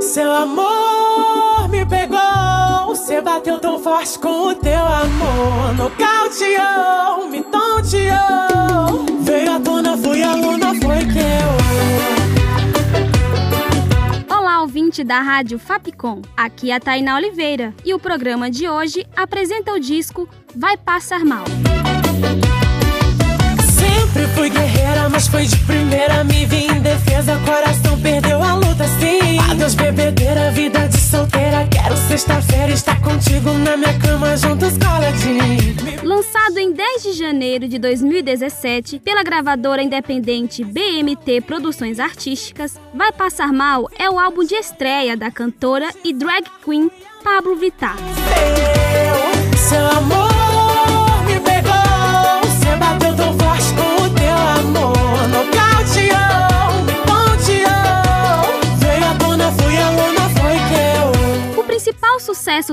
Seu 0.00 0.32
amor 0.32 1.68
me 1.68 1.84
pegou, 1.86 2.86
você 2.86 3.20
bateu 3.20 3.58
tão 3.58 3.78
forte 3.78 4.18
com 4.18 4.48
o 4.48 4.54
teu 4.54 4.84
amor. 4.84 5.74
Nocauteou, 5.76 7.28
me 7.28 7.42
tonteou. 7.42 9.04
Veio 9.20 9.52
à 9.52 9.60
tona, 9.60 9.96
fui 9.96 10.22
aluna, 10.22 10.74
foi 10.74 10.98
que 11.06 11.18
eu. 11.18 11.50
Olá, 14.36 14.62
ouvinte 14.62 15.04
da 15.04 15.20
Rádio 15.20 15.58
Fapcom. 15.58 16.22
Aqui 16.36 16.70
é 16.70 16.76
a 16.76 16.80
Tainá 16.80 17.16
Oliveira 17.16 17.74
e 17.84 17.94
o 17.94 17.98
programa 17.98 18.50
de 18.50 18.68
hoje 18.68 19.06
apresenta 19.16 19.72
o 19.72 19.80
disco 19.80 20.28
Vai 20.54 20.76
Passar 20.76 21.24
Mal. 21.24 21.44
Sempre 24.12 24.26
fui 24.34 24.50
guerreira, 24.50 25.08
mas 25.08 25.28
foi 25.28 25.46
de 25.46 25.56
primeira. 25.58 26.24
Me 26.24 26.44
vi 26.44 26.66
em 26.66 26.80
defesa, 26.80 27.40
coração 27.46 27.96
perdeu 28.00 28.42
a 28.42 28.54
luta, 28.54 28.84
sim. 28.98 29.38
Adeus, 29.38 29.74
bebedeira, 29.76 30.50
vida 30.50 30.88
de 30.88 30.98
solteira. 30.98 31.64
Quero 31.70 31.96
sexta-feira 31.96 32.72
estar 32.72 33.00
contigo 33.00 33.52
na 33.52 33.76
minha 33.76 33.96
cama, 34.00 34.36
juntos 34.36 34.76
coladinho. 34.78 35.76
Lançado 36.02 36.58
em 36.58 36.72
10 36.72 37.02
de 37.04 37.12
janeiro 37.12 37.68
de 37.68 37.78
2017 37.78 38.98
pela 38.98 39.22
gravadora 39.22 39.80
independente 39.80 40.64
BMT 40.64 41.42
Produções 41.42 42.00
Artísticas, 42.00 42.80
Vai 42.92 43.12
Passar 43.12 43.52
Mal 43.52 43.88
é 43.96 44.10
o 44.10 44.18
álbum 44.18 44.42
de 44.42 44.56
estreia 44.56 45.16
da 45.16 45.30
cantora 45.30 45.88
e 46.02 46.12
drag 46.12 46.44
queen 46.64 46.90
Pablo 47.22 47.54
Vittar. 47.54 47.96
Seu, 49.56 49.68
seu 49.68 49.86
amor 49.86 50.39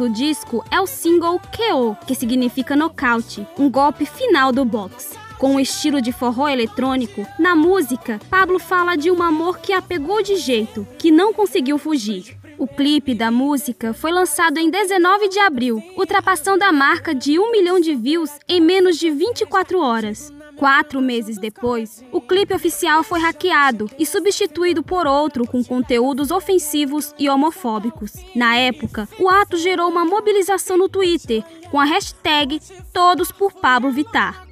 do 0.00 0.08
disco 0.08 0.64
é 0.70 0.80
o 0.80 0.86
single 0.86 1.38
KO, 1.38 1.94
que 2.06 2.14
significa 2.14 2.74
nocaute, 2.74 3.46
um 3.58 3.68
golpe 3.68 4.06
final 4.06 4.50
do 4.50 4.64
boxe. 4.64 5.14
Com 5.38 5.56
um 5.56 5.60
estilo 5.60 6.00
de 6.00 6.10
forró 6.10 6.48
eletrônico, 6.48 7.26
na 7.38 7.54
música, 7.54 8.18
Pablo 8.30 8.58
fala 8.58 8.96
de 8.96 9.10
um 9.10 9.22
amor 9.22 9.58
que 9.58 9.74
a 9.74 9.82
pegou 9.82 10.22
de 10.22 10.36
jeito, 10.36 10.88
que 10.98 11.10
não 11.10 11.34
conseguiu 11.34 11.76
fugir. 11.76 12.34
O 12.56 12.66
clipe 12.66 13.14
da 13.14 13.30
música 13.30 13.92
foi 13.92 14.10
lançado 14.10 14.56
em 14.56 14.70
19 14.70 15.28
de 15.28 15.38
abril, 15.38 15.82
ultrapassando 15.98 16.64
a 16.64 16.72
marca 16.72 17.14
de 17.14 17.38
1 17.38 17.52
milhão 17.52 17.78
de 17.78 17.94
views 17.94 18.30
em 18.48 18.58
menos 18.58 18.98
de 18.98 19.10
24 19.10 19.78
horas. 19.80 20.32
Quatro 20.60 21.00
meses 21.00 21.38
depois, 21.38 22.04
o 22.12 22.20
clipe 22.20 22.52
oficial 22.52 23.02
foi 23.02 23.18
hackeado 23.18 23.88
e 23.98 24.04
substituído 24.04 24.82
por 24.82 25.06
outro 25.06 25.46
com 25.46 25.64
conteúdos 25.64 26.30
ofensivos 26.30 27.14
e 27.18 27.30
homofóbicos. 27.30 28.12
Na 28.36 28.54
época, 28.56 29.08
o 29.18 29.26
ato 29.30 29.56
gerou 29.56 29.88
uma 29.88 30.04
mobilização 30.04 30.76
no 30.76 30.86
Twitter 30.86 31.42
com 31.70 31.80
a 31.80 31.86
hashtag 31.86 32.60
Todos 32.92 33.32
por 33.32 33.54
Pablo 33.54 33.90
Vittar. 33.90 34.46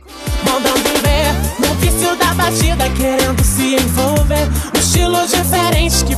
Mandando 0.45 0.89
ver 1.03 1.69
no 1.69 1.75
vício 1.75 2.17
da 2.17 2.33
batida, 2.33 2.89
querendo 2.97 3.45
se 3.45 3.75
envolver. 3.75 4.49
Um 4.75 4.79
estilo 4.79 5.27
diferente 5.27 6.07
que 6.07 6.17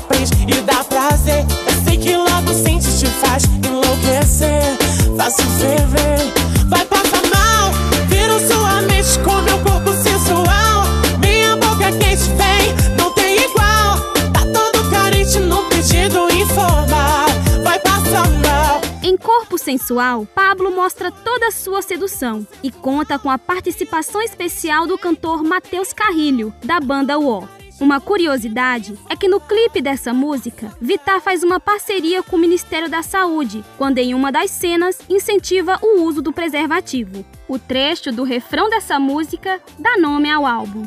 Em 19.03 19.16
Corpo 19.16 19.56
Sensual, 19.56 20.27
Pablo 20.27 20.71
mostra 20.71 21.11
toda 21.11 21.49
a 21.49 21.50
sua 21.50 21.81
sedução 21.81 22.47
e 22.62 22.71
conta 22.71 23.19
com 23.19 23.31
a 23.31 23.38
participação 23.38 24.21
especial 24.21 24.87
do 24.87 24.99
cantor 24.99 25.43
Matheus 25.43 25.91
Carrilho, 25.94 26.53
da 26.62 26.78
banda 26.78 27.19
UO. 27.19 27.49
Uma 27.81 27.99
curiosidade 27.99 28.99
é 29.09 29.16
que 29.16 29.27
no 29.27 29.41
clipe 29.41 29.81
dessa 29.81 30.12
música, 30.12 30.71
Vittar 30.78 31.19
faz 31.22 31.43
uma 31.43 31.59
parceria 31.59 32.22
com 32.22 32.37
o 32.37 32.38
Ministério 32.38 32.91
da 32.91 33.03
Saúde, 33.03 33.65
quando 33.78 33.97
em 33.97 34.12
uma 34.12 34.31
das 34.31 34.50
cenas 34.50 34.99
incentiva 35.09 35.78
o 35.81 36.03
uso 36.03 36.21
do 36.21 36.31
preservativo. 36.31 37.25
O 37.49 37.59
trecho 37.59 38.12
do 38.12 38.22
refrão 38.22 38.69
dessa 38.69 39.00
música 39.00 39.62
dá 39.78 39.97
nome 39.97 40.31
ao 40.31 40.44
álbum. 40.44 40.87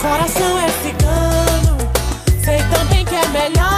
Coração 0.00 0.58
é 0.58 0.68
cigano, 0.70 1.76
sei 2.42 2.58
também 2.74 3.04
que 3.04 3.14
é 3.14 3.28
melhor 3.28 3.75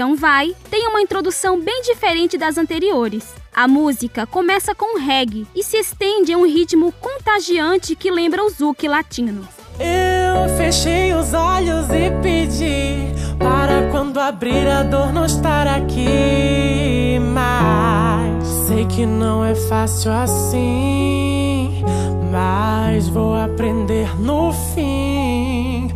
Então 0.00 0.16
Vai 0.16 0.56
tem 0.70 0.88
uma 0.88 1.02
introdução 1.02 1.60
bem 1.60 1.82
diferente 1.82 2.38
das 2.38 2.56
anteriores. 2.56 3.34
A 3.54 3.68
música 3.68 4.26
começa 4.26 4.74
com 4.74 4.98
reggae 4.98 5.46
e 5.54 5.62
se 5.62 5.76
estende 5.76 6.32
em 6.32 6.36
um 6.36 6.46
ritmo 6.46 6.90
contagiante 6.90 7.94
que 7.94 8.10
lembra 8.10 8.42
o 8.42 8.48
zouk 8.48 8.88
latino. 8.88 9.46
Eu 9.78 10.56
fechei 10.56 11.12
os 11.12 11.34
olhos 11.34 11.84
e 11.90 12.10
pedi 12.22 13.12
para 13.38 13.90
quando 13.90 14.18
abrir 14.18 14.66
a 14.66 14.82
dor 14.84 15.12
não 15.12 15.26
estar 15.26 15.66
aqui. 15.66 17.18
Mas 17.34 18.48
sei 18.66 18.86
que 18.86 19.04
não 19.04 19.44
é 19.44 19.54
fácil 19.54 20.12
assim. 20.12 21.84
Mas 22.32 23.06
vou 23.06 23.34
aprender 23.34 24.18
no 24.18 24.50
fim. 24.74 25.92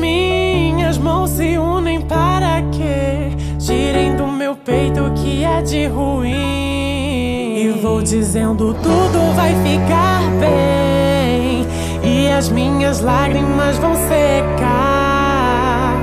Minhas 0.00 0.96
mãos 0.96 1.32
se 1.32 1.58
unem 1.58 1.71
meu 4.52 4.56
peito 4.56 5.10
que 5.14 5.44
é 5.44 5.62
de 5.62 5.86
ruim. 5.86 7.56
E 7.56 7.70
vou 7.80 8.02
dizendo 8.02 8.74
tudo 8.74 9.32
vai 9.34 9.54
ficar 9.62 10.20
bem. 10.38 11.66
E 12.04 12.28
as 12.28 12.50
minhas 12.50 13.00
lágrimas 13.00 13.78
vão 13.78 13.94
secar. 13.94 15.94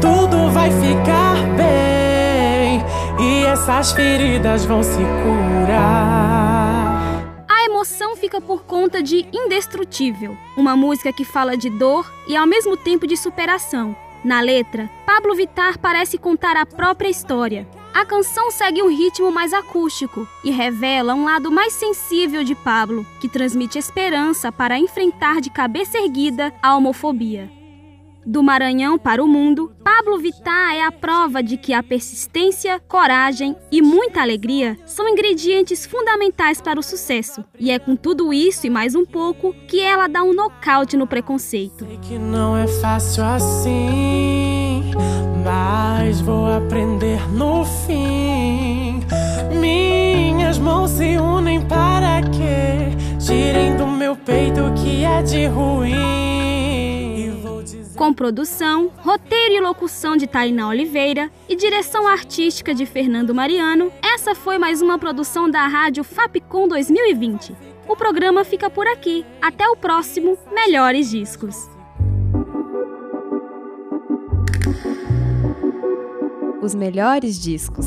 Tudo 0.00 0.48
vai 0.52 0.70
ficar 0.70 1.34
bem. 1.56 2.84
E 3.18 3.44
essas 3.46 3.90
feridas 3.90 4.64
vão 4.64 4.84
se 4.84 5.02
curar. 5.22 7.02
A 7.48 7.64
emoção 7.64 8.14
fica 8.16 8.40
por 8.40 8.62
conta 8.64 9.02
de 9.02 9.26
Indestrutível, 9.32 10.36
uma 10.56 10.76
música 10.76 11.12
que 11.12 11.24
fala 11.24 11.56
de 11.56 11.68
dor 11.68 12.08
e 12.28 12.36
ao 12.36 12.46
mesmo 12.46 12.76
tempo 12.76 13.08
de 13.08 13.16
superação. 13.16 13.96
Na 14.24 14.40
letra, 14.40 14.88
Pablo 15.14 15.36
Vittar 15.36 15.78
parece 15.78 16.18
contar 16.18 16.56
a 16.56 16.66
própria 16.66 17.08
história. 17.08 17.68
A 17.94 18.04
canção 18.04 18.50
segue 18.50 18.82
um 18.82 18.88
ritmo 18.88 19.30
mais 19.30 19.52
acústico 19.52 20.26
e 20.42 20.50
revela 20.50 21.14
um 21.14 21.24
lado 21.24 21.52
mais 21.52 21.72
sensível 21.72 22.42
de 22.42 22.56
Pablo, 22.56 23.06
que 23.20 23.28
transmite 23.28 23.78
esperança 23.78 24.50
para 24.50 24.76
enfrentar 24.76 25.40
de 25.40 25.50
cabeça 25.50 25.98
erguida 25.98 26.52
a 26.60 26.76
homofobia. 26.76 27.48
Do 28.26 28.42
Maranhão 28.42 28.98
para 28.98 29.22
o 29.22 29.28
mundo, 29.28 29.72
Pablo 29.84 30.18
Vittar 30.18 30.74
é 30.74 30.82
a 30.82 30.90
prova 30.90 31.44
de 31.44 31.58
que 31.58 31.72
a 31.72 31.80
persistência, 31.80 32.80
coragem 32.88 33.54
e 33.70 33.80
muita 33.80 34.20
alegria 34.20 34.76
são 34.84 35.08
ingredientes 35.08 35.86
fundamentais 35.86 36.60
para 36.60 36.80
o 36.80 36.82
sucesso. 36.82 37.44
E 37.60 37.70
é 37.70 37.78
com 37.78 37.94
tudo 37.94 38.32
isso 38.32 38.66
e 38.66 38.70
mais 38.70 38.96
um 38.96 39.04
pouco 39.04 39.54
que 39.68 39.78
ela 39.78 40.08
dá 40.08 40.24
um 40.24 40.34
nocaute 40.34 40.96
no 40.96 41.06
preconceito. 41.06 41.86
Sei 41.86 41.98
que 41.98 42.18
não 42.18 42.56
é 42.56 42.66
fácil 42.66 43.22
assim, 43.22 44.63
mas 45.44 46.20
vou 46.20 46.52
aprender 46.52 47.28
no 47.30 47.64
fim. 47.64 49.00
Minhas 49.58 50.58
mãos 50.58 50.90
se 50.92 51.16
unem 51.18 51.60
para 51.62 52.22
que 52.22 53.24
tirem 53.24 53.76
do 53.76 53.86
meu 53.86 54.16
peito 54.16 54.60
o 54.60 54.74
que 54.74 55.04
é 55.04 55.22
de 55.22 55.46
ruim. 55.46 56.34
Com 57.96 58.12
produção, 58.12 58.90
roteiro 58.98 59.54
e 59.54 59.60
locução 59.60 60.16
de 60.16 60.26
Tainá 60.26 60.68
Oliveira 60.68 61.30
e 61.48 61.54
direção 61.54 62.08
artística 62.08 62.74
de 62.74 62.84
Fernando 62.84 63.34
Mariano, 63.34 63.92
essa 64.02 64.34
foi 64.34 64.58
mais 64.58 64.82
uma 64.82 64.98
produção 64.98 65.48
da 65.48 65.66
Rádio 65.66 66.02
Fapcom 66.02 66.66
2020. 66.66 67.54
O 67.88 67.96
programa 67.96 68.44
fica 68.44 68.68
por 68.68 68.86
aqui. 68.86 69.24
Até 69.40 69.68
o 69.68 69.76
próximo 69.76 70.36
Melhores 70.52 71.10
Discos. 71.10 71.73
Os 76.64 76.74
melhores 76.74 77.38
discos. 77.38 77.84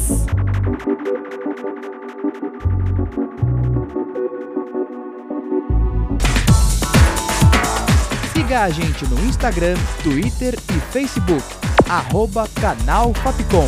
Siga 8.35 8.61
a 8.61 8.69
gente 8.69 9.03
no 9.07 9.19
Instagram, 9.25 9.73
Twitter 10.03 10.53
e 10.69 10.79
Facebook. 10.91 11.43
Arroba 11.89 12.47
Canal 12.49 13.15
Fapcom. 13.15 13.67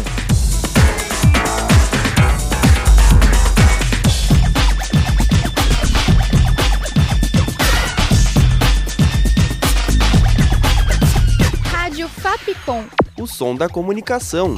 Rádio 11.65 12.07
Fapcom. 12.07 12.85
O 13.19 13.25
som 13.25 13.55
da 13.55 13.67
comunicação. 13.67 14.55